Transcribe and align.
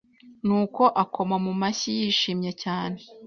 nuko 0.45 0.81
akoma 1.03 1.35
mumashyi 1.45 1.89
yishimye 1.99 2.51
cyane 2.63 2.99